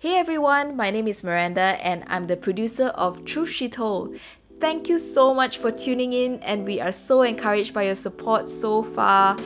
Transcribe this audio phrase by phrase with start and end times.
[0.00, 4.16] Hey everyone, my name is Miranda and I'm the producer of Truth She Told.
[4.60, 8.48] Thank you so much for tuning in, and we are so encouraged by your support
[8.48, 9.36] so far.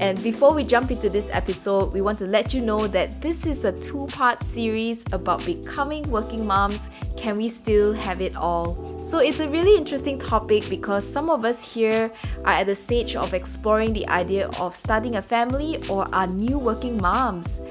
[0.00, 3.46] And before we jump into this episode, we want to let you know that this
[3.46, 6.90] is a two part series about becoming working moms.
[7.16, 8.76] Can we still have it all?
[9.04, 12.12] So, it's a really interesting topic because some of us here
[12.44, 16.58] are at the stage of exploring the idea of starting a family or are new
[16.58, 17.62] working moms.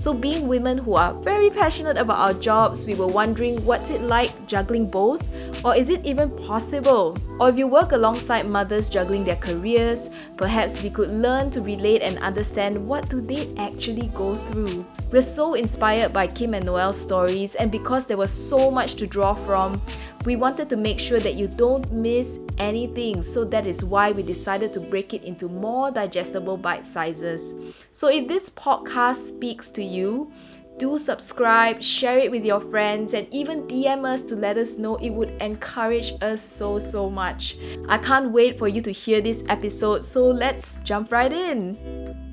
[0.00, 4.00] So, being women who are very passionate about our jobs, we were wondering what's it
[4.00, 5.20] like juggling both,
[5.62, 7.18] or is it even possible?
[7.38, 10.08] Or if you work alongside mothers juggling their careers,
[10.38, 14.86] perhaps we could learn to relate and understand what do they actually go through.
[15.12, 19.06] We're so inspired by Kim and Noelle's stories, and because there was so much to
[19.06, 19.82] draw from,
[20.24, 24.22] we wanted to make sure that you don't miss anything, so that is why we
[24.22, 27.54] decided to break it into more digestible bite sizes.
[27.88, 30.30] So if this podcast speaks to you,
[30.78, 34.96] do subscribe, share it with your friends, and even DM us to let us know.
[34.96, 37.56] It would encourage us so, so much.
[37.88, 42.29] I can't wait for you to hear this episode, so let's jump right in.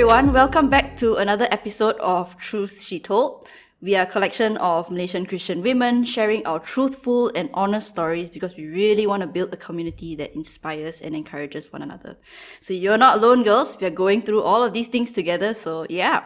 [0.00, 0.32] Everyone.
[0.32, 3.46] Welcome back to another episode of Truth She Told.
[3.82, 8.56] We are a collection of Malaysian Christian women sharing our truthful and honest stories because
[8.56, 12.16] we really want to build a community that inspires and encourages one another.
[12.60, 13.76] So you're not alone, girls.
[13.78, 15.52] We are going through all of these things together.
[15.52, 16.24] So yeah.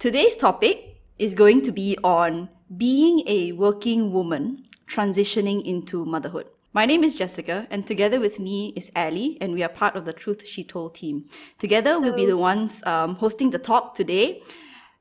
[0.00, 6.48] Today's topic is going to be on being a working woman transitioning into motherhood.
[6.76, 10.04] My name is Jessica, and together with me is Ally, and we are part of
[10.04, 11.24] the Truth She Told team.
[11.58, 12.02] Together, Hello.
[12.02, 14.42] we'll be the ones um, hosting the talk today.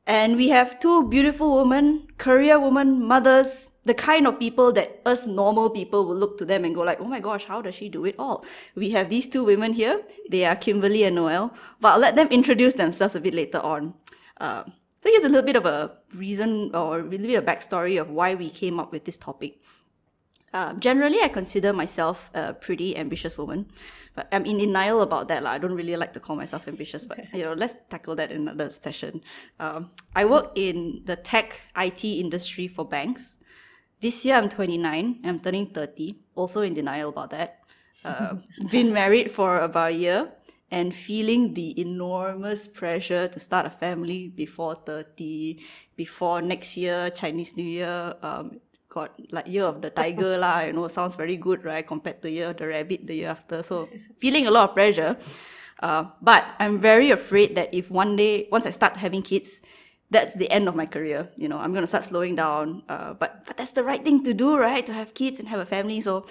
[0.08, 5.28] And we have two beautiful women, career women, mothers, the kind of people that us
[5.28, 7.89] normal people will look to them and go like, oh my gosh, how does she
[7.89, 8.45] do it all?
[8.76, 10.02] We have these two women here.
[10.32, 13.95] They are Kimberly and Noelle, but I'll let them introduce themselves a bit later on.
[14.39, 14.64] Uh,
[15.04, 18.10] so here's a little bit of a reason or a little bit of backstory of
[18.10, 19.60] why we came up with this topic.
[20.55, 23.66] Um, generally, I consider myself a pretty ambitious woman,
[24.16, 25.43] but I'm in denial about that.
[25.43, 28.32] Like, I don't really like to call myself ambitious, but you know, let's tackle that
[28.32, 29.20] in another session.
[29.60, 33.36] Um, I work in the tech IT industry for banks.
[33.99, 35.20] This year, I'm 29.
[35.26, 36.20] I'm turning 30.
[36.36, 37.60] Also in denial about that.
[38.05, 38.36] Uh,
[38.72, 40.32] been married for about a year
[40.72, 45.60] and feeling the enormous pressure to start a family before 30,
[45.95, 48.60] before next year, Chinese New Year, um,
[48.95, 52.32] got like year of the tiger lah you know sounds very good right compared to
[52.32, 53.88] year of the rabbit the year after so
[54.23, 55.17] feeling a lot of pressure
[55.83, 59.61] uh, but i'm very afraid that if one day once i start having kids
[60.10, 63.14] that's the end of my career you know i'm going to start slowing down uh,
[63.14, 65.66] but but that's the right thing to do right to have kids and have a
[65.66, 66.26] family so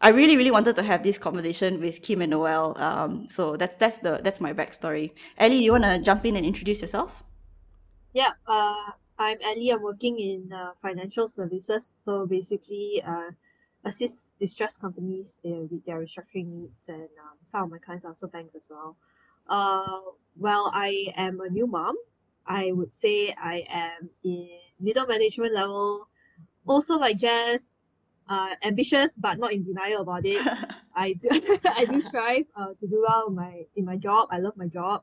[0.00, 2.76] I really, really wanted to have this conversation with Kim and Noelle.
[2.76, 5.12] Um, so that's that's the that's my backstory.
[5.38, 7.24] Ellie, you want to jump in and introduce yourself?
[8.12, 8.32] Yeah.
[8.46, 9.70] Uh, I'm Ellie.
[9.70, 12.00] I'm working in uh, financial services.
[12.04, 13.30] So basically, uh,
[13.84, 18.08] assist distressed companies uh, with their restructuring needs, and um, some of my clients are
[18.08, 18.96] also banks as well.
[19.48, 20.00] Uh,
[20.36, 21.96] well, I am a new mom.
[22.46, 24.48] I would say I am in
[24.80, 26.08] middle management level.
[26.66, 27.76] Also, like Jess,
[28.28, 30.44] uh, ambitious but not in denial about it.
[30.96, 31.28] I do,
[31.76, 34.28] I do strive uh, to do well in my in my job.
[34.30, 35.02] I love my job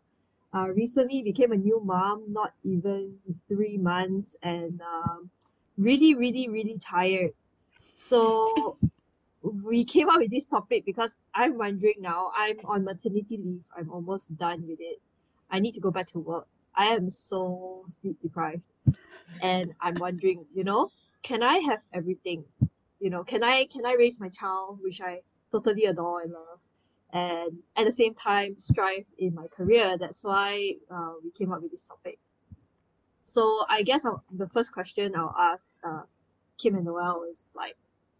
[0.53, 3.17] uh, recently became a new mom, not even
[3.47, 5.29] three months, and um,
[5.77, 7.31] really, really, really tired.
[7.91, 8.77] So
[9.41, 13.89] we came up with this topic because I'm wondering now, I'm on maternity leave, I'm
[13.91, 14.99] almost done with it.
[15.49, 16.47] I need to go back to work.
[16.75, 18.63] I am so sleep deprived.
[19.41, 20.89] And I'm wondering, you know,
[21.23, 22.45] can I have everything?
[22.99, 26.60] You know, can I can I raise my child, which I totally adore and love?
[27.13, 29.97] And at the same time strive in my career.
[29.97, 32.19] That's why uh, we came up with this topic.
[33.19, 36.03] So I guess I'll, the first question I'll ask uh,
[36.57, 37.75] Kim and Noelle is like,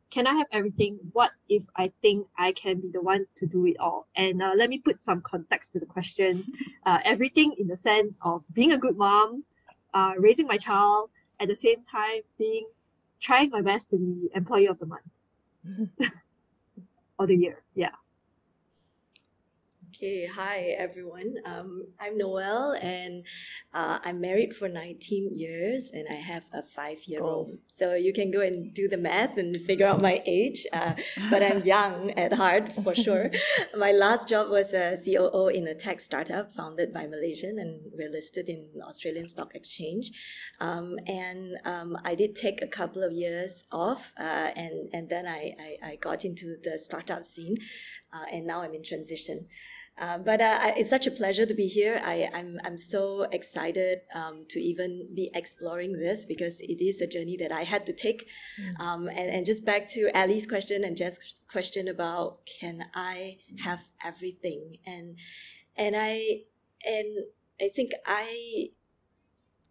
[0.10, 1.00] can I have everything?
[1.14, 4.08] What if I think I can be the one to do it all?
[4.16, 6.46] And uh, let me put some context to the question.
[6.86, 9.46] Uh, everything in the sense of being a good mom,
[9.94, 12.68] uh, raising my child, at the same time being
[13.22, 15.02] trying my best to be employee of the month
[17.18, 17.64] or the year.
[17.74, 17.96] Yeah.
[20.04, 21.36] Okay, hi everyone.
[21.46, 23.24] Um, I'm Noelle and
[23.72, 27.52] uh, I'm married for 19 years and I have a five year old.
[27.68, 30.66] So you can go and do the math and figure out my age.
[30.74, 30.94] Uh,
[31.30, 33.30] but I'm young at heart for sure.
[33.78, 38.10] my last job was a COO in a tech startup founded by Malaysian and we're
[38.10, 40.10] listed in Australian Stock Exchange.
[40.60, 45.28] Um, and um, I did take a couple of years off uh, and, and then
[45.28, 47.58] I, I, I, got into the startup scene
[48.14, 49.48] uh, and now I'm in transition.
[49.98, 52.02] Uh, but uh, it's such a pleasure to be here.
[52.04, 57.02] I, am I'm, I'm so excited um, to even be exploring this because it is
[57.02, 58.28] a journey that I had to take.
[58.60, 58.80] Mm.
[58.80, 63.82] Um, and, and just back to Ally's question and Jess's question about can I have
[64.04, 64.78] everything?
[64.88, 65.18] And
[65.76, 66.44] and I
[66.86, 67.26] and
[67.62, 68.70] I think I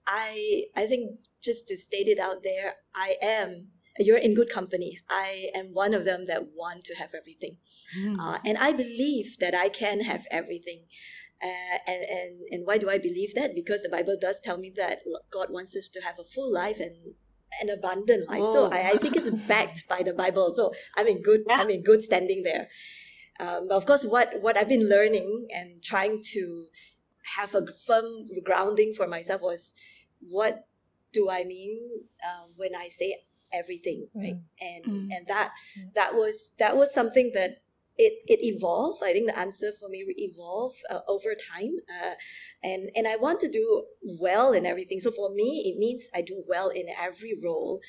[0.07, 4.99] I I think just to state it out there, I am you're in good company.
[5.09, 7.57] I am one of them that want to have everything.
[7.99, 8.17] Mm.
[8.19, 10.85] Uh, and I believe that I can have everything.
[11.43, 13.55] Uh, and, and, and why do I believe that?
[13.55, 15.01] Because the Bible does tell me that
[15.33, 17.15] God wants us to have a full life and
[17.63, 18.41] an abundant life.
[18.41, 18.53] Whoa.
[18.53, 20.53] So I, I think it's backed by the Bible.
[20.55, 21.57] So I'm in good, yeah.
[21.57, 22.69] I'm in good standing there.
[23.41, 26.67] Um, of course, what, what I've been learning and trying to
[27.37, 29.73] have a firm grounding for myself was
[30.21, 30.67] what
[31.13, 31.81] do I mean
[32.25, 33.17] uh, when I say
[33.53, 34.43] everything right mm.
[34.61, 35.09] and mm.
[35.17, 35.93] and that mm.
[35.95, 37.63] that was that was something that
[38.01, 39.03] it, it evolved.
[39.03, 42.15] I think the answer for me evolved uh, over time, uh,
[42.63, 45.01] and and I want to do well in everything.
[45.01, 47.81] So for me, it means I do well in every role,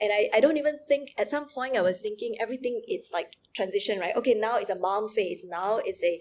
[0.00, 3.32] and I, I don't even think at some point I was thinking everything it's like
[3.54, 4.14] transition right?
[4.16, 5.44] Okay now it's a mom phase.
[5.44, 6.20] Now it's a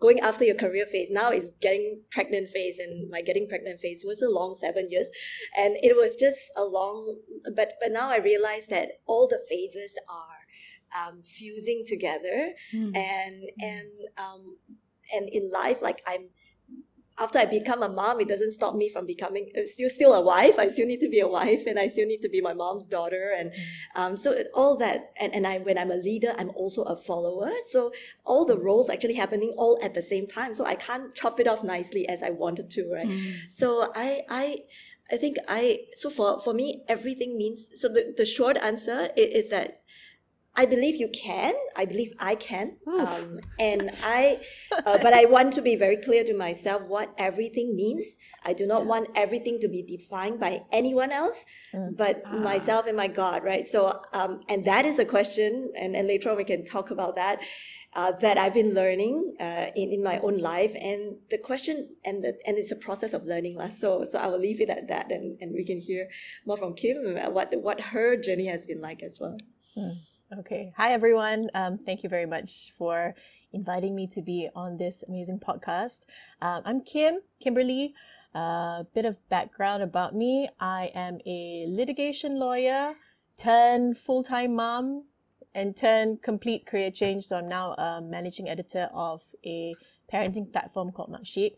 [0.00, 1.10] going after your career phase.
[1.10, 5.10] Now it's getting pregnant phase and my getting pregnant phase was a long seven years.
[5.58, 7.16] And it was just a long
[7.54, 10.35] but but now I realize that all the phases are
[10.96, 12.96] um, fusing together mm.
[12.96, 14.56] and and um,
[15.14, 16.30] and in life like I'm
[17.18, 20.20] after I become a mom, it doesn't stop me from becoming uh, still still a
[20.20, 20.58] wife.
[20.58, 22.86] I still need to be a wife, and I still need to be my mom's
[22.86, 24.00] daughter, and mm.
[24.00, 25.12] um, so all that.
[25.20, 27.50] And, and I when I'm a leader, I'm also a follower.
[27.70, 27.92] So
[28.24, 30.52] all the roles actually happening all at the same time.
[30.54, 33.08] So I can't chop it off nicely as I wanted to, right?
[33.08, 33.50] Mm.
[33.50, 34.58] So I I.
[35.08, 39.44] I think I so for for me everything means so the, the short answer is,
[39.44, 39.82] is that
[40.56, 41.54] I believe you can.
[41.76, 42.76] I believe I can.
[42.86, 44.40] Um, and I,
[44.72, 48.16] uh, but I want to be very clear to myself what everything means.
[48.44, 48.88] I do not yeah.
[48.88, 51.44] want everything to be defined by anyone else,
[51.74, 51.96] mm.
[51.96, 52.36] but ah.
[52.36, 53.66] myself and my God, right?
[53.66, 57.16] So, um, and that is a question, and, and later on we can talk about
[57.16, 57.40] that.
[57.94, 62.22] Uh, that I've been learning uh, in, in my own life, and the question, and
[62.22, 65.10] the, and it's a process of learning, So, so I will leave it at that,
[65.10, 66.08] and, and we can hear
[66.44, 66.96] more from Kim
[67.32, 69.38] what what her journey has been like as well.
[69.78, 69.94] Mm.
[70.32, 70.72] Okay.
[70.76, 71.50] Hi, everyone.
[71.54, 73.14] Um, thank you very much for
[73.52, 76.00] inviting me to be on this amazing podcast.
[76.42, 77.94] Um, I'm Kim, Kimberly.
[78.34, 80.48] A uh, bit of background about me.
[80.58, 82.94] I am a litigation lawyer,
[83.36, 85.04] turned full time mom,
[85.54, 87.22] and turned complete career change.
[87.22, 89.76] So I'm now a managing editor of a
[90.12, 91.52] parenting platform called Marksheet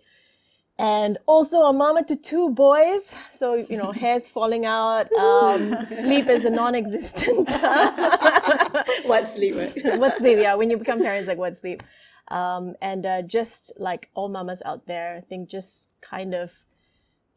[0.79, 3.15] and also a mama to two boys.
[3.31, 7.51] So, you know, hairs falling out, um, sleep is a non existent.
[9.05, 9.55] what sleep?
[9.99, 10.39] what sleep?
[10.39, 11.83] Yeah, when you become parents, like what sleep?
[12.29, 16.53] Um, and uh, just like all mamas out there, I think just kind of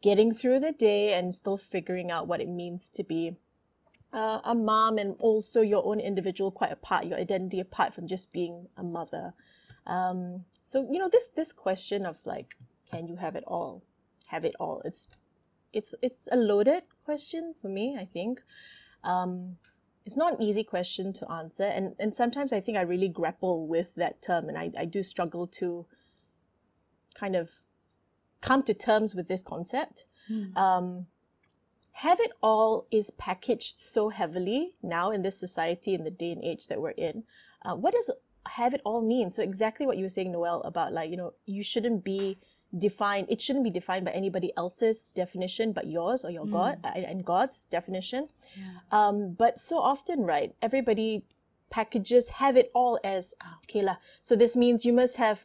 [0.02, 3.36] getting through the day and still figuring out what it means to be
[4.12, 8.32] uh, a mom and also your own individual, quite apart, your identity apart from just
[8.32, 9.32] being a mother.
[9.86, 12.56] Um, so, you know, this, this question of like,
[12.92, 13.82] can you have it all?
[14.26, 14.82] Have it all.
[14.84, 15.08] It's
[15.72, 18.40] it's it's a loaded question for me, I think.
[19.02, 19.56] Um,
[20.04, 23.68] it's not an easy question to answer and, and sometimes I think I really grapple
[23.68, 25.86] with that term and I, I do struggle to
[27.14, 27.50] kind of
[28.40, 30.06] come to terms with this concept.
[30.30, 30.56] Mm.
[30.56, 31.06] Um,
[31.92, 36.42] have it all is packaged so heavily now in this society in the day and
[36.42, 37.24] age that we're in.
[37.64, 38.10] Uh, what does
[38.46, 39.30] have it all mean?
[39.30, 42.38] So exactly what you were saying, Noelle, about like, you know, you shouldn't be
[42.78, 46.52] defined it shouldn't be defined by anybody else's definition but yours or your mm.
[46.52, 48.64] god uh, and god's definition yeah.
[48.90, 51.22] um, but so often right everybody
[51.68, 53.96] packages have it all as ah, okay la.
[54.22, 55.44] so this means you must have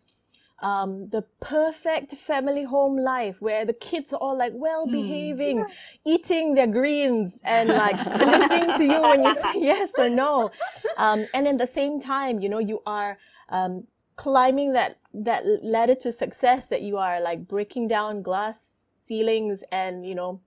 [0.59, 5.69] um, the perfect family home life where the kids are all like well behaving, mm.
[6.03, 10.49] eating their greens and like listening to you when you say yes or no.
[10.97, 13.19] Um, and at the same time, you know, you are
[13.49, 13.85] um,
[14.17, 20.05] climbing that that ladder to success that you are like breaking down glass ceilings and
[20.05, 20.41] you know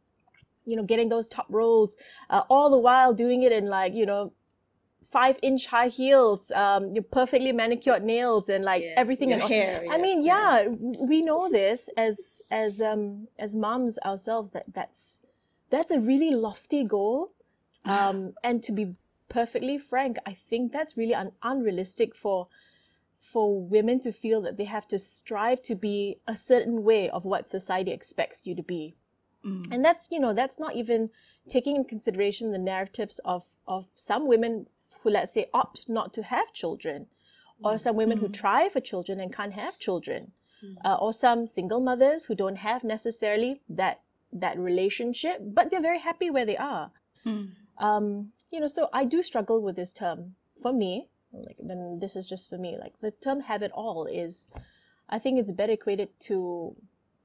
[0.66, 1.96] you know getting those top roles
[2.28, 4.32] uh, all the while doing it in like you know
[5.10, 9.28] five inch high heels, um, your perfectly manicured nails, and like Yes, everything.
[9.28, 9.84] your hair.
[9.90, 15.20] I mean, yes, yeah, we know this as as um as moms ourselves that that's
[15.68, 17.32] that's a really lofty goal,
[17.84, 18.94] um, and to be
[19.28, 22.48] perfectly frank, I think that's really un- unrealistic for
[23.32, 23.46] for
[23.76, 27.48] women to feel that they have to strive to be a certain way of what
[27.48, 28.96] society expects you to be,
[29.44, 29.72] Mm.
[29.72, 31.10] and that's you know that's not even
[31.48, 34.66] taking in consideration the narratives of of some women
[35.00, 37.06] who let's say opt not to have children
[37.64, 38.32] or some women who Mm.
[38.42, 40.32] try for children and can't have children
[40.62, 40.76] Mm.
[40.84, 43.96] uh, or some single mothers who don't have necessarily that
[44.44, 46.86] that relationship but they're very happy where they are
[47.24, 47.46] Mm.
[47.78, 52.16] um you know so i do struggle with this term for me like then this
[52.16, 52.76] is just for me.
[52.78, 54.48] Like the term have it all is
[55.08, 56.76] i think it's better equated to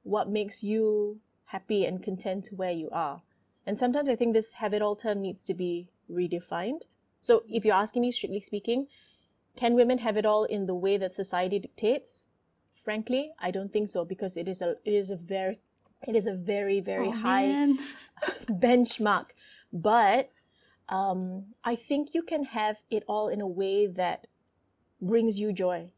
[0.04, 3.22] what makes you happy and content where you are.
[3.66, 6.82] And sometimes i think this have it all term needs to be redefined.
[7.20, 8.88] So if you're asking me strictly speaking
[9.56, 12.24] can women have it all in the way that society dictates?
[12.76, 15.60] Frankly i don't think so because it is a it is a very
[16.08, 17.68] it is a very very Oh, high
[18.50, 19.28] benchmark.
[19.74, 20.30] But
[20.90, 24.28] um, I think you can have it all in a way that
[25.02, 25.92] brings you joy.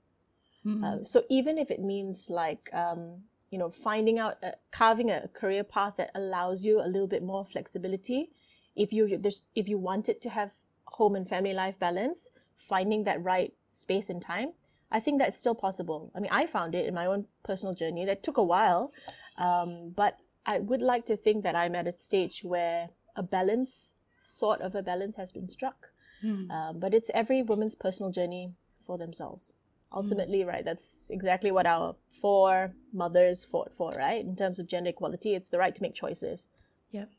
[0.65, 0.83] Mm.
[0.83, 5.27] Uh, so even if it means like um, you know finding out uh, carving a
[5.29, 8.31] career path that allows you a little bit more flexibility,
[8.75, 9.19] if you
[9.55, 10.51] if you wanted to have
[10.85, 14.53] home and family life balance, finding that right space and time,
[14.91, 16.11] I think that's still possible.
[16.15, 18.05] I mean, I found it in my own personal journey.
[18.05, 18.93] That took a while,
[19.37, 23.95] um, but I would like to think that I'm at a stage where a balance,
[24.27, 25.89] sort of a balance, has been struck.
[26.23, 26.49] Mm.
[26.51, 28.53] Um, but it's every woman's personal journey
[28.85, 29.53] for themselves.
[29.93, 30.65] Ultimately, right?
[30.65, 34.23] That's exactly what our four mothers fought for, right?
[34.23, 36.47] In terms of gender equality, it's the right to make choices.
[36.91, 37.09] Yep.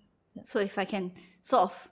[0.45, 1.89] So if I can sort of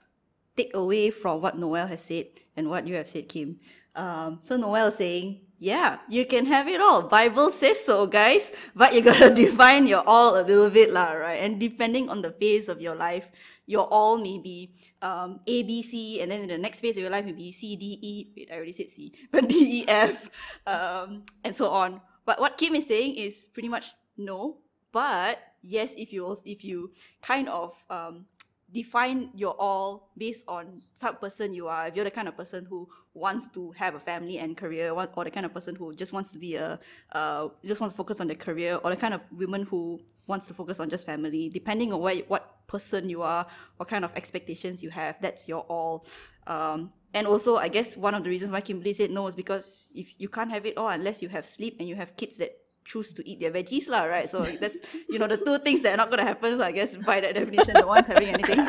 [0.55, 3.59] take away from what Noelle has said and what you have said, Kim.
[3.95, 7.01] Um, so Noelle saying, yeah, you can have it all.
[7.01, 8.51] Bible says so, guys.
[8.75, 11.41] But you gotta define your all a little bit, lah, right?
[11.41, 13.27] And depending on the phase of your life,
[13.67, 17.01] your all may be um, A, B, C, and then in the next phase of
[17.01, 18.27] your life may be C, D, E.
[18.35, 20.29] Wait, I already said C, but D, E, F,
[20.65, 22.01] um, and so on.
[22.25, 24.57] But what Kim is saying is pretty much no.
[24.91, 28.25] But yes, if you also, if you kind of um,
[28.71, 31.87] define your all based on type person you are.
[31.87, 35.23] If you're the kind of person who wants to have a family and career, or
[35.23, 36.79] the kind of person who just wants to be a,
[37.13, 40.47] uh, just wants to focus on their career, or the kind of woman who wants
[40.47, 43.47] to focus on just family, depending on where, what person you are,
[43.77, 46.05] what kind of expectations you have, that's your all.
[46.45, 49.87] Um, and also, I guess one of the reasons why Kimberly said no is because
[49.95, 52.51] if you can't have it all unless you have sleep and you have kids that
[52.87, 54.29] choose to eat their veggies, lah, right?
[54.29, 54.75] So that's
[55.09, 56.57] you know the two things that are not gonna happen.
[56.57, 58.63] So I guess by that definition, no one's having anything.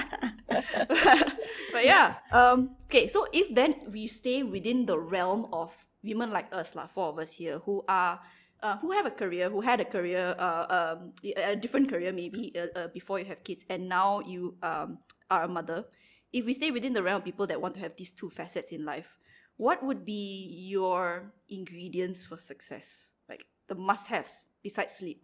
[0.49, 3.07] but yeah, um, okay.
[3.09, 7.19] So if then we stay within the realm of women like us, lah, four of
[7.19, 8.21] us here, who are.
[8.61, 12.53] Uh, who have a career, who had a career, uh, um, a different career maybe
[12.59, 14.99] uh, uh, before you have kids, and now you um,
[15.31, 15.85] are a mother.
[16.33, 18.73] If we stay within the realm of people that want to have these two facets
[18.73, 19.19] in life,
[19.59, 23.13] what would be your ingredients for success?
[23.29, 25.23] Like the must-haves besides sleep,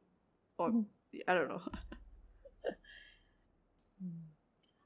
[0.57, 0.85] or
[1.26, 1.62] I don't know.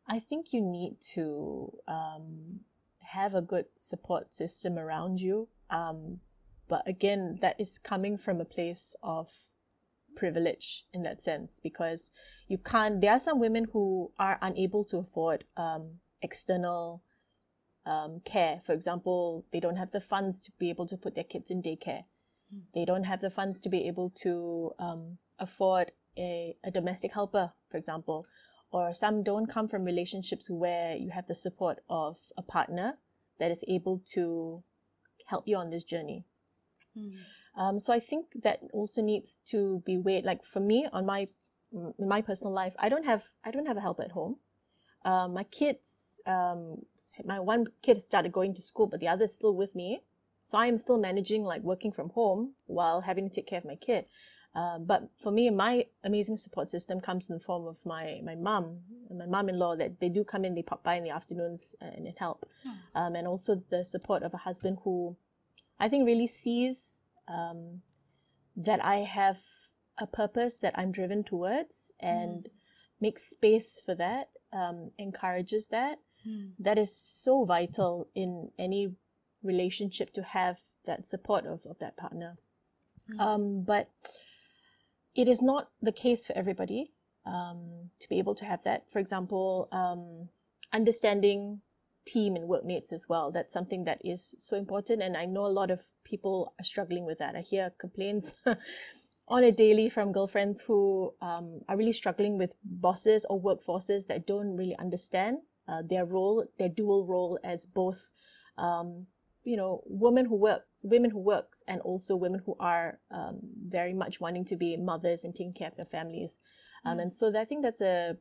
[0.08, 2.60] I think you need to um,
[3.00, 5.48] have a good support system around you.
[5.68, 6.20] Um,
[6.68, 9.30] but again, that is coming from a place of
[10.16, 12.10] privilege in that sense because
[12.48, 13.00] you can't.
[13.00, 17.02] There are some women who are unable to afford um, external
[17.86, 18.60] um, care.
[18.64, 21.62] For example, they don't have the funds to be able to put their kids in
[21.62, 22.04] daycare.
[22.74, 27.52] They don't have the funds to be able to um, afford a, a domestic helper,
[27.70, 28.26] for example
[28.70, 32.98] or some don't come from relationships where you have the support of a partner
[33.38, 34.62] that is able to
[35.26, 36.24] help you on this journey.
[37.56, 40.24] Um, so I think that also needs to be weighed.
[40.24, 41.28] Like for me, on my
[41.72, 44.36] in my personal life, I don't have I don't have a helper at home.
[45.04, 46.82] Um, my kids, um,
[47.24, 50.00] my one kid started going to school, but the other is still with me.
[50.44, 53.64] So I am still managing like working from home while having to take care of
[53.64, 54.06] my kid.
[54.54, 58.34] Uh, but for me, my amazing support system comes in the form of my my
[58.34, 58.78] mom
[59.10, 59.76] and my mom-in-law.
[59.76, 62.46] That they do come in, they pop by in the afternoons and, and help,
[62.94, 65.16] um, and also the support of a husband who,
[65.78, 67.82] I think, really sees um,
[68.56, 69.38] that I have
[69.98, 72.48] a purpose that I'm driven towards and
[73.00, 75.98] makes space for that, um, encourages that.
[76.58, 78.94] That is so vital in any
[79.42, 82.38] relationship to have that support of, of that partner.
[83.18, 83.88] Um, but
[85.14, 86.92] it is not the case for everybody
[87.24, 88.84] um, to be able to have that.
[88.92, 90.28] For example, um,
[90.72, 91.60] understanding
[92.12, 93.26] team and workmates as well.
[93.32, 95.02] That's something that is so important.
[95.02, 97.36] And I know a lot of people are struggling with that.
[97.36, 98.34] I hear complaints
[99.28, 104.26] on a daily from girlfriends who um, are really struggling with bosses or workforces that
[104.26, 105.38] don't really understand
[105.68, 108.10] uh, their role, their dual role as both,
[108.56, 109.06] um,
[109.44, 113.94] you know, women who works, women who works, and also women who are um, very
[113.94, 116.38] much wanting to be mothers and taking care of their families.
[116.84, 118.16] Um, And so I think that's a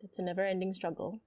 [0.00, 1.20] that's a never-ending struggle.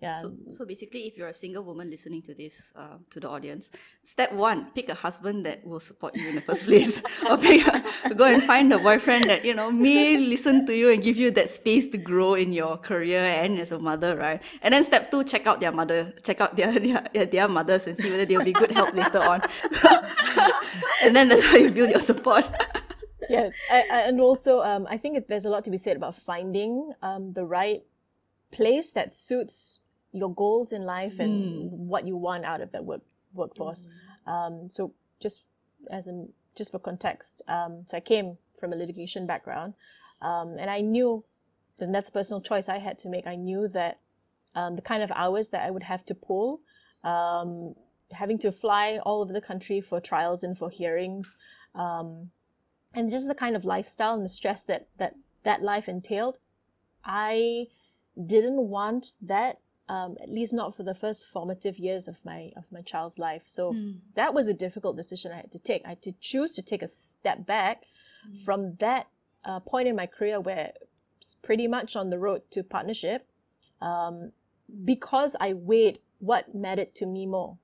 [0.00, 0.22] Yeah.
[0.22, 3.70] So, so basically, if you're a single woman listening to this, uh, to the audience,
[4.04, 7.66] step one, pick a husband that will support you in the first place, or pick
[7.66, 11.16] a, go and find a boyfriend that you know may listen to you and give
[11.16, 14.40] you that space to grow in your career and as a mother, right?
[14.62, 16.72] And then step two, check out their mother, check out their
[17.14, 19.40] their, their mothers and see whether they'll be good help later on.
[21.02, 22.48] and then that's how you build your support.
[23.28, 25.96] yes, I, I, and also um, I think it, there's a lot to be said
[25.96, 27.82] about finding um, the right
[28.50, 29.78] place that suits
[30.12, 33.02] your goals in life and what you want out of that work
[33.32, 33.88] workforce.
[34.26, 35.44] Um, so just
[35.90, 39.74] as in just for context, um, so I came from a litigation background,
[40.20, 41.24] um, and I knew,
[41.78, 43.26] and that's a personal choice I had to make.
[43.26, 44.00] I knew that
[44.54, 46.60] um, the kind of hours that I would have to pull,
[47.04, 47.74] um,
[48.10, 51.36] having to fly all over the country for trials and for hearings,
[51.74, 52.30] um,
[52.92, 55.14] and just the kind of lifestyle and the stress that that
[55.44, 56.38] that life entailed,
[57.04, 57.68] I
[58.26, 59.58] didn't want that
[59.88, 63.42] um, at least not for the first formative years of my of my child's life.
[63.46, 63.72] So
[64.14, 65.82] that was a difficult decision i had to take.
[65.84, 67.82] I had to choose to take a step back
[68.44, 69.08] from that
[69.44, 70.72] uh, point in my career where
[71.18, 73.26] it's pretty much on the road to partnership
[73.80, 74.32] um,
[74.84, 77.58] because i weighed what mattered to me more.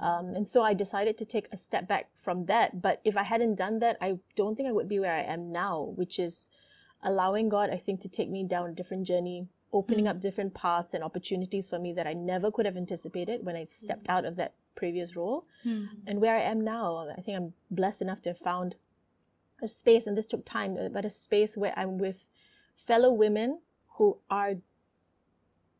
[0.00, 2.80] Um, and so I decided to take a step back from that.
[2.80, 5.52] But if I hadn't done that, I don't think I would be where I am
[5.52, 6.48] now, which is
[7.02, 10.94] allowing God, I think, to take me down a different journey, opening up different paths
[10.94, 14.36] and opportunities for me that I never could have anticipated when I stepped out of
[14.36, 15.44] that previous role.
[16.06, 18.76] And where I am now, I think I'm blessed enough to have found
[19.60, 22.28] a space, and this took time, uh, but a space where I'm with
[22.76, 23.58] fellow women
[23.96, 24.54] who are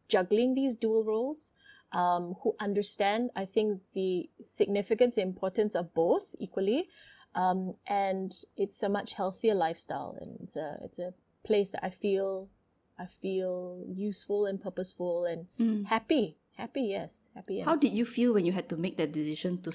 [0.08, 1.52] juggling these dual roles,
[1.92, 6.88] um, who understand, I think, the significance, the importance of both equally.
[7.34, 11.14] Um, and it's a much healthier lifestyle, and it's a it's a
[11.44, 12.48] place that I feel
[12.98, 15.46] I feel useful and purposeful and
[15.86, 16.36] happy.
[16.56, 17.60] Happy, yes, happy.
[17.60, 19.70] How did you feel when you had to make that decision to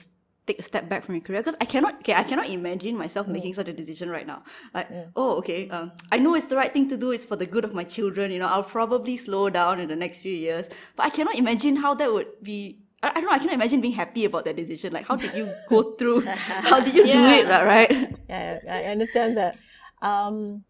[0.45, 1.39] take a step back from your career?
[1.39, 4.43] Because I cannot, okay, I cannot imagine myself making such a decision right now.
[4.73, 7.11] Like, oh, okay, um, I know it's the right thing to do.
[7.11, 8.31] It's for the good of my children.
[8.31, 10.67] You know, I'll probably slow down in the next few years.
[10.97, 12.79] But I cannot imagine how that would be.
[13.01, 13.31] I, I don't know.
[13.31, 14.91] I cannot imagine being happy about that decision.
[14.91, 16.21] Like, how did you go through?
[16.67, 17.47] how did you do it?
[17.47, 18.11] Right?
[18.27, 19.55] yeah, I I understand that.
[20.01, 20.65] Um,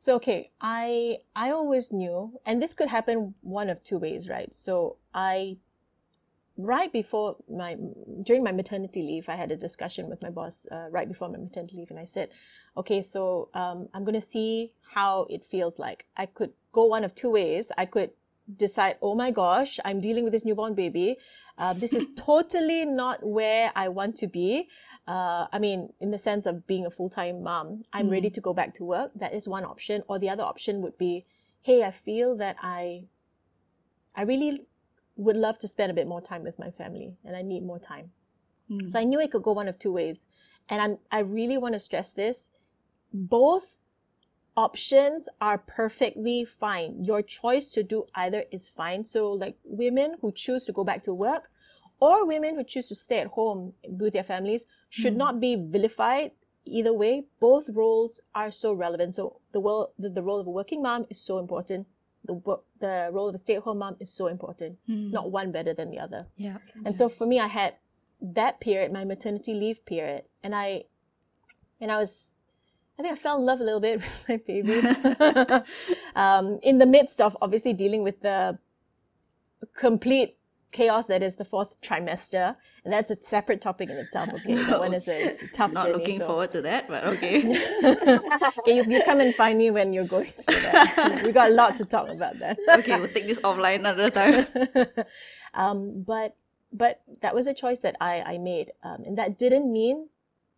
[0.00, 4.54] so okay, I I always knew, and this could happen one of two ways, right?
[4.54, 5.56] So I,
[6.56, 7.76] right before my
[8.22, 11.38] during my maternity leave, I had a discussion with my boss uh, right before my
[11.38, 12.28] maternity leave, and I said,
[12.76, 16.06] okay, so um, I'm gonna see how it feels like.
[16.16, 17.72] I could go one of two ways.
[17.76, 18.10] I could
[18.56, 21.16] decide, oh my gosh, I'm dealing with this newborn baby.
[21.58, 24.68] Uh, this is totally not where I want to be.
[25.08, 28.40] Uh, I mean, in the sense of being a full time mom, I'm ready to
[28.42, 29.10] go back to work.
[29.16, 30.02] That is one option.
[30.06, 31.24] Or the other option would be,
[31.62, 33.04] hey, I feel that I,
[34.14, 34.66] I really
[35.16, 37.78] would love to spend a bit more time with my family, and I need more
[37.78, 38.10] time.
[38.86, 40.28] So I knew it could go one of two ways,
[40.68, 42.50] and I'm I really want to stress this:
[43.10, 43.78] both
[44.58, 47.02] options are perfectly fine.
[47.02, 49.06] Your choice to do either is fine.
[49.06, 51.48] So, like women who choose to go back to work
[52.00, 56.32] or women who choose to stay at home with their families should not be vilified
[56.64, 57.24] either way.
[57.40, 59.14] Both roles are so relevant.
[59.14, 61.86] So, the, world, the, the role of a working mom is so important.
[62.24, 64.78] The, the role of a stay at home mom is so important.
[64.86, 66.26] It's not one better than the other.
[66.36, 66.58] Yeah.
[66.84, 67.74] And so for me, I had
[68.20, 70.84] that period, my maternity leave period, and I,
[71.80, 72.34] and I was,
[72.98, 74.80] I think I fell in love a little bit with my baby,
[76.16, 78.58] um, in the midst of obviously dealing with the
[79.74, 80.37] complete
[80.72, 84.28] chaos that is the fourth trimester, and that's a separate topic in itself.
[84.34, 85.98] Okay, that one is a tough Not journey.
[85.98, 87.38] looking so- forward to that, but okay.
[87.84, 91.22] okay, you, you come and find me when you're going through that.
[91.24, 92.58] we got a lot to talk about that.
[92.68, 94.46] okay, we'll take this offline another time.
[95.54, 96.36] um, but
[96.72, 100.08] but that was a choice that I, I made, um, and that didn't mean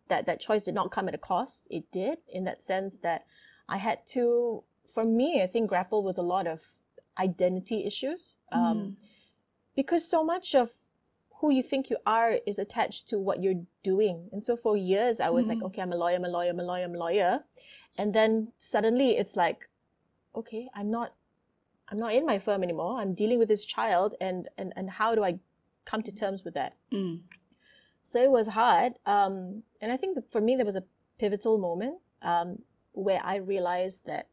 [0.09, 1.67] that that choice did not come at a cost.
[1.69, 3.25] It did, in that sense that
[3.69, 6.59] I had to, for me, I think grapple with a lot of
[7.17, 8.97] identity issues, um,
[9.75, 10.71] because so much of
[11.39, 14.29] who you think you are is attached to what you're doing.
[14.31, 16.59] And so for years, I was like, okay, I'm a lawyer, I'm a lawyer, I'm
[16.59, 17.43] a lawyer, I'm a lawyer,
[17.97, 19.67] and then suddenly it's like,
[20.35, 21.13] okay, I'm not
[21.89, 22.99] I'm not in my firm anymore.
[22.99, 25.39] I'm dealing with this child and and, and how do I
[25.83, 26.75] come to terms with that.
[26.93, 27.21] Mm.
[28.03, 28.93] So it was hard.
[29.05, 30.83] Um, and I think that for me, there was a
[31.19, 32.59] pivotal moment um,
[32.93, 34.27] where I realized that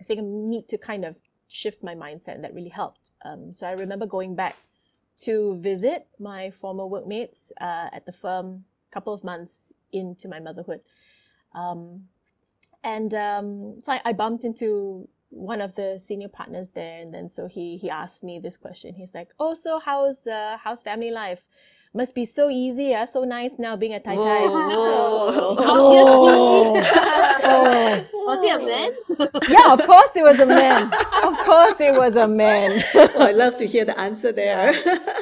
[0.00, 3.10] I think I need to kind of shift my mindset, and that really helped.
[3.24, 4.56] Um, so I remember going back
[5.18, 10.40] to visit my former workmates uh, at the firm a couple of months into my
[10.40, 10.80] motherhood.
[11.54, 12.08] Um,
[12.84, 17.28] and um, so I, I bumped into one of the senior partners there, and then
[17.28, 18.94] so he he asked me this question.
[18.94, 21.44] He's like, "Oh, so how's uh, how's family life?
[21.94, 25.56] Must be so easy, yeah, so nice now being a Tai Tai." Whoa.
[25.58, 26.94] Obviously.
[27.50, 28.04] Oh.
[28.26, 28.90] Was he a man?
[29.48, 30.82] yeah, of course it was a man.
[31.24, 32.82] Of course it was a man.
[32.94, 34.68] Oh, I love to hear the answer there.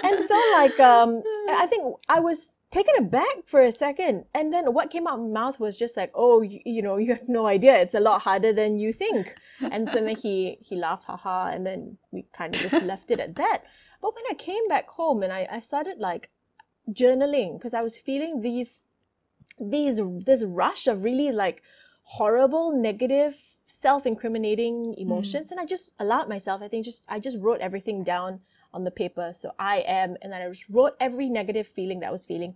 [0.02, 4.72] and so like um i think i was taken aback for a second and then
[4.74, 7.28] what came out of my mouth was just like oh you, you know you have
[7.28, 11.04] no idea it's a lot harder than you think and so then he he laughed
[11.04, 13.62] haha and then we kind of just left it at that
[14.02, 16.28] but when i came back home and i, I started like
[16.92, 18.82] journaling because i was feeling these
[19.58, 21.62] these this rush of really like
[22.02, 27.60] horrible negative self-incriminating emotions and i just allowed myself i think just i just wrote
[27.60, 28.40] everything down
[28.76, 29.32] on the paper.
[29.32, 32.54] So i am and then i just wrote every negative feeling that i was feeling.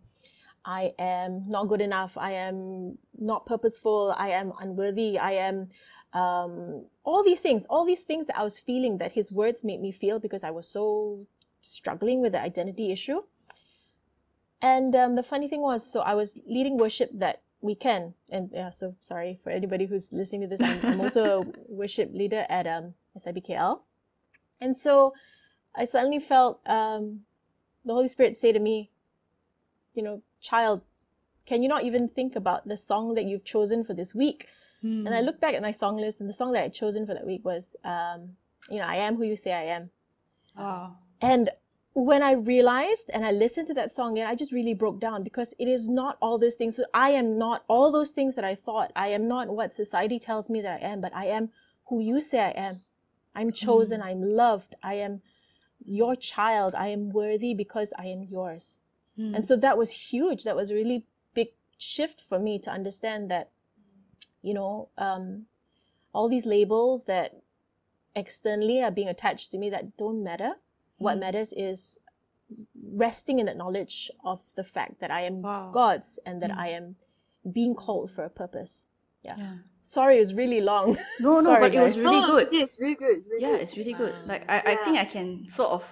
[0.62, 2.18] I am not good enough.
[2.18, 4.14] I am not purposeful.
[4.18, 5.18] I am unworthy.
[5.18, 5.70] I am
[6.12, 9.80] um, all these things all these things that i was feeling that his words made
[9.80, 11.24] me feel because i was so
[11.60, 13.22] struggling with the identity issue
[14.62, 18.70] and um, the funny thing was, so I was leading worship that weekend, and yeah,
[18.70, 20.60] so sorry for anybody who's listening to this.
[20.60, 23.80] I'm, I'm also a worship leader at um, SIBKL,
[24.60, 25.14] and so
[25.74, 27.20] I suddenly felt um,
[27.84, 28.90] the Holy Spirit say to me,
[29.94, 30.82] you know, child,
[31.46, 34.46] can you not even think about the song that you've chosen for this week?
[34.84, 35.06] Mm.
[35.06, 37.14] And I looked back at my song list, and the song that I'd chosen for
[37.14, 38.36] that week was, um,
[38.70, 39.90] you know, I am who you say I am.
[40.56, 40.96] Wow.
[41.20, 41.50] And
[41.92, 45.22] when I realized and I listened to that song, and I just really broke down
[45.24, 46.76] because it is not all those things.
[46.76, 48.92] So I am not all those things that I thought.
[48.94, 51.50] I am not what society tells me that I am, but I am
[51.86, 52.82] who you say I am.
[53.34, 54.02] I'm chosen.
[54.02, 54.74] I'm loved.
[54.82, 55.22] I am
[55.84, 56.74] your child.
[56.74, 58.80] I am worthy because I am yours.
[59.18, 59.36] Mm.
[59.36, 60.44] And so that was huge.
[60.44, 63.50] That was a really big shift for me to understand that,
[64.42, 65.46] you know, um,
[66.12, 67.42] all these labels that
[68.14, 70.54] externally are being attached to me that don't matter.
[71.00, 71.20] What Mm.
[71.20, 71.98] matters is
[73.06, 75.70] resting in that knowledge of the fact that I am Wow.
[75.72, 76.58] God's and that Mm.
[76.66, 76.96] I am
[77.58, 78.86] being called for a purpose.
[79.22, 79.36] yeah.
[79.80, 80.96] Sorry, it was really long.
[81.20, 82.46] No, no, Sorry, but it was really no, good.
[82.52, 83.16] It is really good.
[83.18, 83.60] It's really Yeah, good.
[83.64, 84.14] it's really good.
[84.14, 84.32] Wow.
[84.32, 85.82] Like I, I think I can sort of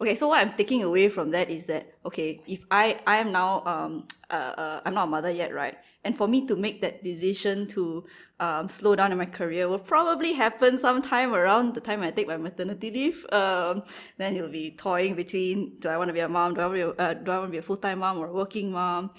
[0.00, 3.32] okay, so what I'm taking away from that is that okay, if I I am
[3.32, 3.92] now um
[4.30, 5.76] uh, uh I'm not a mother yet, right?
[6.02, 8.04] And for me to make that decision to
[8.38, 12.26] um, slow down in my career will probably happen sometime around the time I take
[12.26, 13.26] my maternity leave.
[13.30, 13.82] Um,
[14.16, 16.78] then you'll be toying between do I want to be a mom, do I want
[16.78, 19.10] to be a, uh, to be a full time mom or a working mom?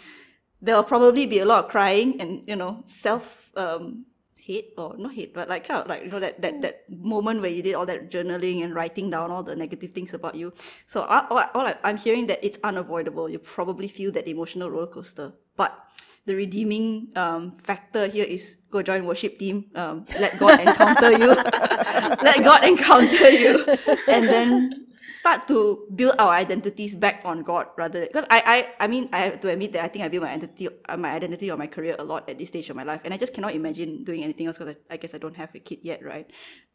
[0.60, 4.06] There'll probably be a lot of crying and you know self um,
[4.42, 7.42] hate or not hate, but like kind of like you know that that that moment
[7.42, 10.52] where you did all that journaling and writing down all the negative things about you.
[10.88, 13.30] So I, all, all I, I'm hearing that it's unavoidable.
[13.30, 15.78] You probably feel that emotional roller coaster, but
[16.26, 19.66] the redeeming um, factor here is go join worship team.
[19.76, 21.34] Um, let God encounter you.
[22.22, 23.66] let God encounter you,
[24.08, 24.82] and then
[25.22, 29.30] start to build our identities back on God rather because I, I I mean I
[29.30, 31.68] have to admit that I think I built my identity uh, my identity or my
[31.68, 33.02] career a lot at this stage of my life.
[33.06, 35.54] And I just cannot imagine doing anything else because I, I guess I don't have
[35.54, 36.26] a kid yet right?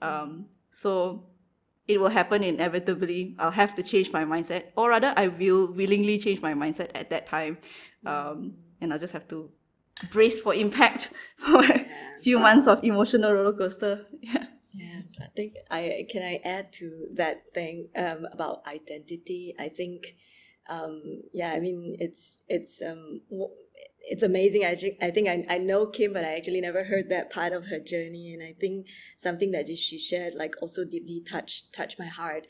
[0.01, 1.27] Um so
[1.89, 3.35] it will happen inevitably.
[3.39, 4.75] I'll have to change my mindset.
[4.77, 7.59] Or rather I will willingly change my mindset at that time.
[8.07, 9.51] Um and I'll just have to
[10.11, 11.87] brace for impact for a
[12.23, 17.09] few months of emotional roller coaster yeah Yeah, I think I can I add to
[17.15, 19.55] that thing um, about identity.
[19.59, 20.17] I think,
[20.69, 23.23] um, yeah, I mean it's it's um
[24.01, 24.65] it's amazing.
[24.65, 27.53] I think I think I, I know Kim, but I actually never heard that part
[27.53, 28.87] of her journey, and I think
[29.19, 32.47] something that she shared like also deeply touched touched my heart.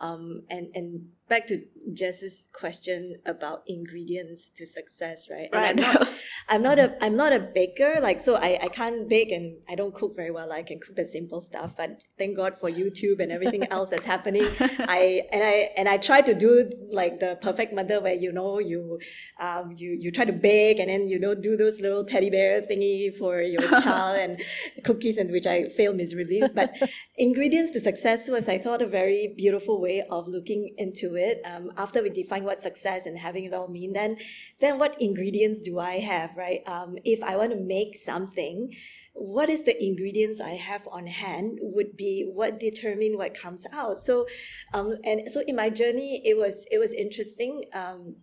[0.00, 1.62] Um, and and back to
[1.94, 5.48] Jess's question about ingredients to success, right?
[5.52, 6.08] And I'm not
[6.48, 9.74] I'm not a I'm not a baker, like so I, I can't bake and I
[9.76, 10.52] don't cook very well.
[10.52, 14.04] I can cook the simple stuff, but thank God for YouTube and everything else that's
[14.04, 14.46] happening.
[14.60, 18.58] I and I and I try to do like the perfect mother where you know
[18.58, 18.98] you
[19.40, 22.60] um you you try to bake and then you know do those little teddy bear
[22.60, 24.42] thingy for your child and
[24.84, 26.42] cookies and which I fail miserably.
[26.52, 26.74] But
[27.16, 31.70] ingredients to success was I thought a very beautiful way of looking into it, um,
[31.76, 34.16] after we define what success and having it all mean, then
[34.60, 36.60] then what ingredients do I have, right?
[36.66, 38.72] Um, if I want to make something,
[39.14, 43.98] what is the ingredients I have on hand would be what determine what comes out.
[43.98, 44.26] So,
[44.74, 47.64] um, and so in my journey, it was it was interesting.
[47.74, 48.16] Um,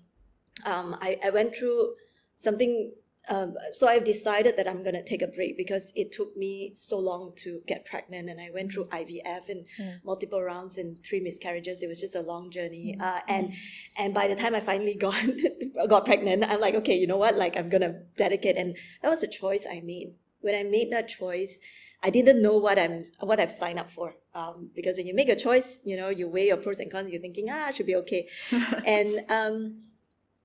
[0.66, 1.94] um, I, I went through
[2.36, 2.94] something
[3.30, 6.72] um, so I've decided that I'm going to take a break because it took me
[6.74, 10.00] so long to get pregnant, and I went through IVF and Mm.
[10.06, 11.82] multiple rounds and three miscarriages.
[11.84, 13.02] It was just a long journey, Mm.
[13.04, 13.54] uh, and
[13.98, 15.16] and by the time I finally got
[15.88, 17.36] got pregnant, I'm like, okay, you know what?
[17.36, 20.16] Like I'm gonna dedicate, and that was a choice I made.
[20.42, 21.60] When I made that choice,
[22.04, 24.16] I didn't know what I'm what I've signed up for.
[24.34, 27.10] Um, because when you make a choice, you know, you weigh your pros and cons.
[27.12, 28.28] You're thinking, ah, I should be okay
[28.86, 29.82] and um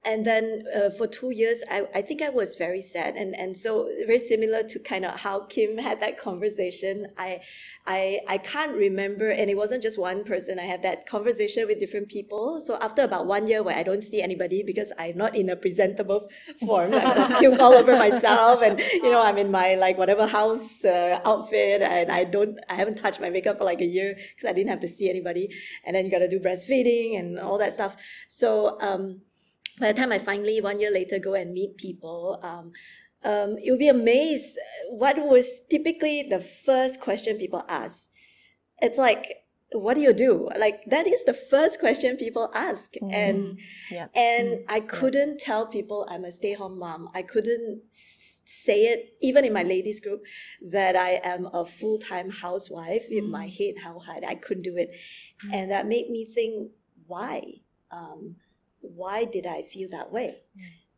[0.04, 3.56] and then uh, for two years I, I think i was very sad and and
[3.56, 7.06] so very similar to kind of how kim had that conversation.
[7.18, 7.40] I
[7.86, 10.58] i i can't remember and it wasn't just one person.
[10.58, 12.60] I had that conversation with different people.
[12.60, 15.56] So after about one year where i don't see anybody because i'm not in a
[15.56, 16.28] presentable
[16.66, 20.26] form i've got puke all over myself and you know i'm in my like whatever
[20.26, 24.14] house uh, outfit and i don't i haven't touched my makeup for like a year
[24.14, 25.48] because i didn't have to see anybody.
[25.84, 27.96] And then you got to do breastfeeding and all that stuff.
[28.28, 29.22] So um
[29.78, 32.72] by the time I finally one year later go and meet people, um,
[33.24, 34.58] um, you'll be amazed
[34.90, 38.10] what was typically the first question people ask.
[38.80, 39.26] It's like,
[39.72, 40.50] what do you do?
[40.58, 43.58] Like that is the first question people ask, and
[43.90, 44.08] Yeah.
[44.14, 47.08] and I couldn't tell people I'm a stay-home mom.
[47.14, 50.22] I couldn't say it even in my ladies group
[50.60, 53.06] that I am a full-time housewife.
[53.10, 54.90] In my head, how hard I couldn't do it,
[55.52, 56.72] and that made me think,
[57.06, 57.62] why?
[57.90, 58.36] Um,
[58.82, 60.42] why did I feel that way?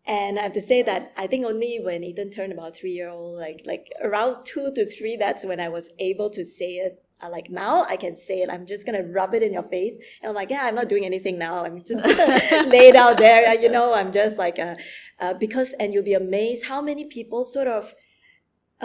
[0.06, 3.08] And I have to say that I think only when Ethan turned about three year
[3.08, 7.00] old, like like around two to three, that's when I was able to say it.
[7.22, 8.50] Uh, like now I can say it.
[8.50, 11.06] I'm just gonna rub it in your face, and I'm like, yeah, I'm not doing
[11.06, 11.64] anything now.
[11.64, 12.04] I'm just
[12.68, 13.54] lay it out there.
[13.54, 14.76] You know, I'm just like a,
[15.20, 17.90] uh, because, and you'll be amazed how many people sort of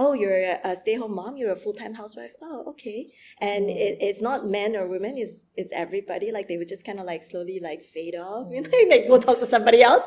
[0.02, 2.34] oh you're a, stay-home mom you're a full-time housewife?
[2.42, 3.00] Oh okay.
[3.50, 6.28] And it, it's not men or women it's it's everybody.
[6.38, 9.18] Like they would just kind of like slowly like fade off you know like go
[9.18, 10.06] talk to somebody else.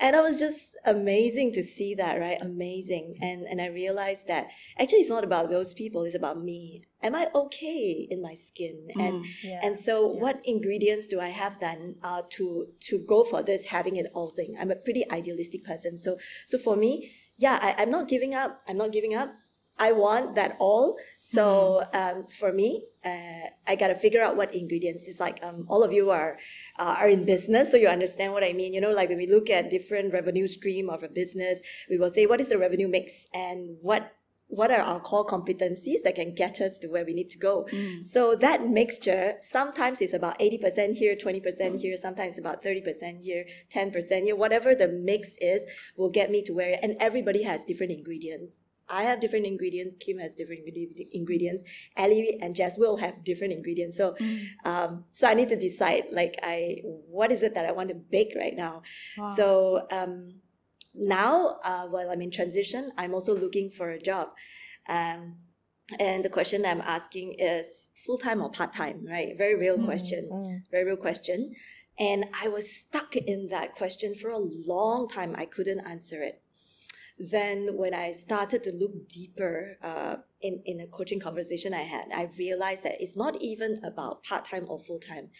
[0.00, 2.38] And i was just amazing to see that right?
[2.52, 3.06] Amazing.
[3.28, 4.44] And and i realized that
[4.80, 6.84] actually it's not about those people it's about me.
[7.02, 8.76] Am i okay in my skin?
[8.98, 9.60] And Yeah.
[9.64, 9.94] and so,
[10.24, 12.44] what ingredients do I have then uh, to
[12.88, 14.50] to go for this having it all thing?
[14.60, 16.10] I'm a pretty idealistic person, so
[16.50, 16.92] so for me,
[17.38, 18.62] yeah, I, I'm not giving up.
[18.68, 19.34] I'm not giving up.
[19.78, 20.96] I want that all.
[21.18, 25.04] So um, for me, uh, I gotta figure out what ingredients.
[25.08, 26.38] It's like um, all of you are
[26.78, 28.72] uh, are in business, so you understand what I mean.
[28.72, 32.10] You know, like when we look at different revenue stream of a business, we will
[32.10, 34.12] say what is the revenue mix and what
[34.48, 37.66] what are our core competencies that can get us to where we need to go.
[38.00, 44.22] So that mixture sometimes is about 80% here, 20% here, sometimes about 30% here, 10%
[44.22, 45.62] here, whatever the mix is
[45.96, 48.58] will get me to where and everybody has different ingredients.
[48.88, 49.96] I have different ingredients.
[49.98, 50.60] Kim has different
[51.12, 51.64] ingredients.
[51.96, 53.96] Ellie and Jess will have different ingredients.
[53.96, 54.14] So,
[54.64, 57.94] um, so I need to decide, like, I what is it that I want to
[57.94, 58.82] bake right now.
[59.36, 60.34] So, um,
[60.94, 64.28] now uh, while i'm in transition i'm also looking for a job.
[64.88, 65.36] Um,
[65.98, 69.36] and the question i'm asking is full-time or part-time right?
[69.36, 70.28] Very real question.
[70.32, 70.62] Mm.
[70.70, 71.54] very real question.
[71.98, 75.34] And i was stuck in that question for a long time.
[75.36, 76.42] I couldn't answer it.
[77.18, 82.06] Then when i started to look deeper uh, in, in a coaching conversation i had
[82.14, 85.30] i realized that it's not even about part-time or full-time.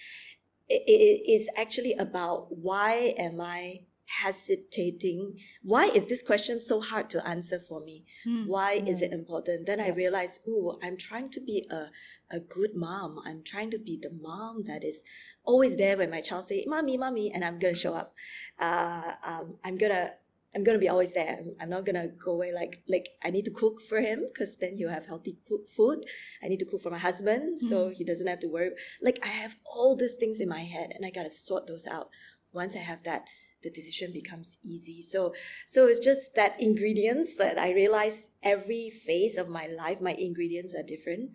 [0.68, 7.08] It, it is actually about why am i hesitating why is this question so hard
[7.08, 8.04] to answer for me
[8.46, 11.86] why is it important then i realized oh i'm trying to be a,
[12.30, 15.04] a good mom i'm trying to be the mom that is
[15.44, 18.14] always there when my child say mommy mommy and i'm gonna show up
[18.60, 20.10] uh, um, i'm gonna
[20.54, 21.36] I'm gonna be always there.
[21.38, 24.56] I'm, I'm not gonna go away like like I need to cook for him because
[24.56, 25.36] then he'll have healthy
[25.66, 26.04] food.
[26.42, 28.70] I need to cook for my husband so he doesn't have to worry.
[29.02, 32.08] Like I have all these things in my head and I gotta sort those out.
[32.52, 33.24] Once I have that,
[33.64, 35.02] the decision becomes easy.
[35.02, 35.34] So
[35.66, 40.74] so it's just that ingredients that I realize every phase of my life, my ingredients
[40.78, 41.30] are different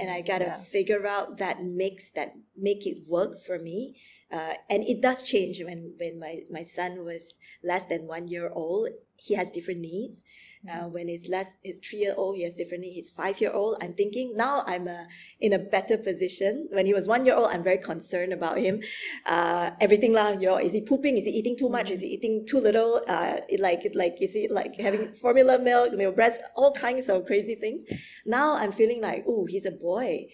[0.00, 0.58] and I gotta Yeah.
[0.76, 3.96] figure out that mix that make it work for me.
[4.30, 8.50] Uh, and it does change when when my my son was less than one year
[8.54, 8.90] old.
[9.24, 10.22] He has different needs.
[10.70, 12.94] Uh, when he's less, he's three year old, he has different needs.
[12.96, 13.78] He's five year old.
[13.82, 15.04] I'm thinking now I'm uh,
[15.40, 16.68] in a better position.
[16.72, 18.82] When he was one year old, I'm very concerned about him.
[19.26, 21.16] Uh, everything lah, you know, is he pooping?
[21.16, 21.90] Is he eating too much?
[21.90, 23.02] Is he eating too little?
[23.08, 27.26] Uh, like like is he like having formula milk, you know, breast, all kinds of
[27.26, 27.82] crazy things.
[28.26, 30.26] Now I'm feeling like, oh, he's a boy.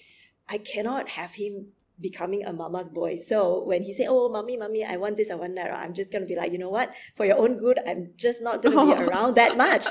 [0.49, 1.69] I cannot have him
[2.01, 3.17] becoming a mama's boy.
[3.17, 6.11] So when he say, "Oh, mommy, mommy, I want this, I want that," I'm just
[6.13, 6.95] gonna be like, you know what?
[7.15, 9.87] For your own good, I'm just not gonna be around that much.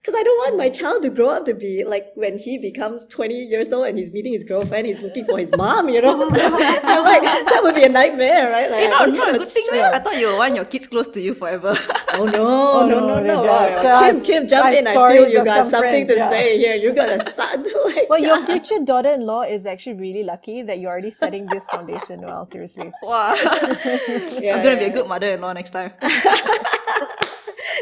[0.00, 3.04] Because I don't want my child to grow up to be like when he becomes
[3.06, 6.14] 20 years old and he's meeting his girlfriend, he's looking for his mom, you know?
[6.30, 8.70] So I'm like, that would be a nightmare, right?
[8.70, 9.80] Like, Hey, I not, don't a good thing, child.
[9.82, 9.94] man.
[9.94, 11.76] I thought you would want your kids close to you forever.
[12.14, 12.30] Oh no,
[12.88, 13.44] no, no, oh no, no!
[13.44, 13.50] yeah.
[13.50, 13.82] Wow.
[13.82, 14.86] So Kim, I've- Kim, jump I've in!
[14.86, 16.30] I feel you got some something friends, to yeah.
[16.30, 16.74] say here.
[16.76, 17.64] You got a son.
[17.86, 22.20] Like, Well, your future daughter-in-law is actually really lucky that you're already setting this foundation
[22.22, 22.48] well.
[22.50, 22.92] Seriously.
[23.02, 23.34] wow.
[23.34, 25.92] Yeah, I'm gonna be a good mother-in-law next time.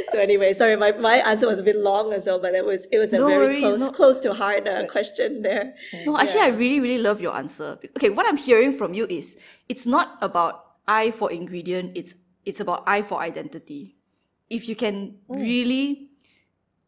[0.12, 2.86] So anyway, sorry, my, my answer was a bit long as well, but it was
[2.92, 5.74] it was a No very close no- close to heart uh, question there.
[6.04, 7.78] No, actually, I really, really love your answer.
[7.96, 9.36] Okay, what I'm hearing from you is
[9.68, 11.96] it's not about I for ingredient.
[11.96, 12.14] It's
[12.44, 13.96] it's about I for identity.
[14.48, 16.10] If you can really,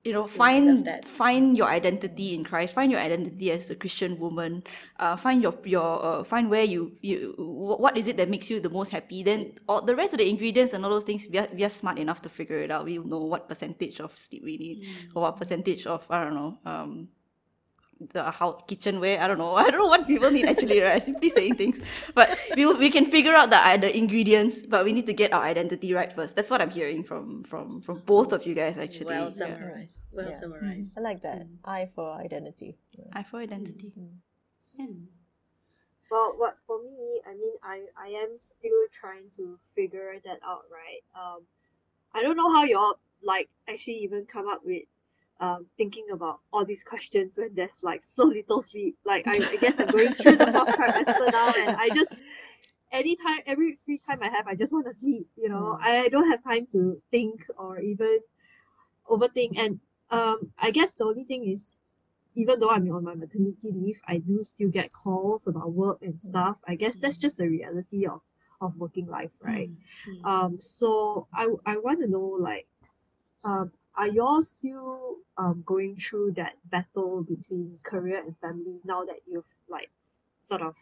[0.04, 1.04] you know, find that.
[1.04, 4.62] find your identity in Christ, find your identity as a Christian woman,
[4.98, 8.60] uh, find your your uh, find where you you what is it that makes you
[8.60, 9.22] the most happy.
[9.22, 11.68] Then all the rest of the ingredients and all those things, we are, we are
[11.68, 12.84] smart enough to figure it out.
[12.84, 16.58] We know what percentage of sleep we need, or what percentage of I don't know.
[16.64, 17.08] Um,
[18.00, 19.20] the how kitchenware.
[19.20, 19.54] I don't know.
[19.56, 20.80] I don't know what people need actually.
[20.80, 20.94] Right?
[20.94, 21.80] I'm simply saying things,
[22.14, 24.66] but we we can figure out the uh, the ingredients.
[24.66, 26.36] But we need to get our identity right first.
[26.36, 29.06] That's what I'm hearing from from from both of you guys actually.
[29.06, 29.30] Well Yeah.
[29.30, 29.98] summarized.
[30.12, 30.40] Well Yeah.
[30.40, 30.98] summarized.
[30.98, 31.46] I like that.
[31.64, 32.78] I for identity.
[33.12, 33.92] I for identity.
[36.10, 40.64] Well, what for me, I mean, I I am still trying to figure that out,
[40.72, 41.02] right?
[41.14, 41.42] Um,
[42.14, 44.84] I don't know how y'all like actually even come up with
[45.40, 48.96] um thinking about all these questions when there's like so little sleep.
[49.04, 52.14] Like I, I guess I'm going through the fourth trimester now, and I just
[52.92, 55.26] anytime every free time I have, I just want to sleep.
[55.36, 58.18] You know, I don't have time to think or even
[59.08, 59.58] overthink.
[59.58, 61.76] And um, I guess the only thing is
[62.34, 66.18] even though I'm on my maternity leave, I do still get calls about work and
[66.18, 66.60] stuff.
[66.66, 68.20] I guess that's just the reality of,
[68.60, 69.70] of working life, right?
[70.08, 70.24] Mm.
[70.24, 72.68] Um, so I, I want to know, like,
[73.44, 79.18] um, are y'all still um, going through that battle between career and family now that
[79.26, 79.90] you've, like,
[80.40, 80.76] sort of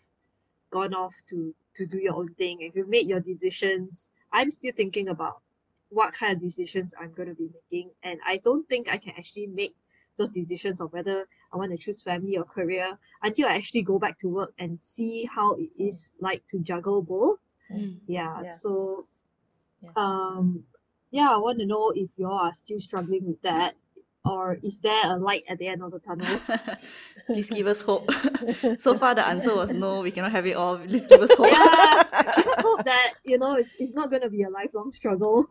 [0.70, 2.61] gone off to, to do your own thing?
[2.61, 5.40] If you've made your decisions, I'm still thinking about
[5.88, 7.90] what kind of decisions I'm going to be making.
[8.02, 9.74] And I don't think I can actually make
[10.18, 13.98] those decisions of whether I want to choose family or career until I actually go
[13.98, 17.38] back to work and see how it is like to juggle both.
[17.72, 17.96] Mm.
[18.07, 18.37] Yeah.
[18.38, 18.42] Yeah.
[18.44, 19.02] So,
[19.83, 19.90] Yeah.
[19.96, 20.64] um,
[21.16, 23.72] yeah, I want to know if you all are still struggling with that,
[24.22, 26.38] or is there a light at the end of the tunnel?
[27.26, 28.11] Please give us hope.
[28.79, 30.02] so far, the answer was no.
[30.02, 30.76] We cannot have it all.
[30.76, 31.48] Please give us hope.
[31.50, 32.02] yeah.
[32.37, 35.46] Let's hope that you know it's, it's not going to be a lifelong struggle.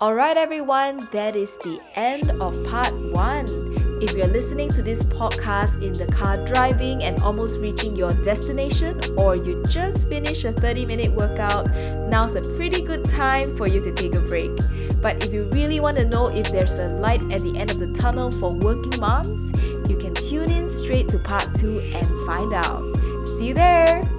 [0.00, 3.61] Alright, everyone, that is the end of part one.
[4.02, 9.00] If you're listening to this podcast in the car driving and almost reaching your destination,
[9.16, 11.70] or you just finished a 30 minute workout,
[12.10, 14.50] now's a pretty good time for you to take a break.
[15.00, 17.78] But if you really want to know if there's a light at the end of
[17.78, 19.52] the tunnel for working moms,
[19.88, 22.82] you can tune in straight to part two and find out.
[23.38, 24.11] See you there!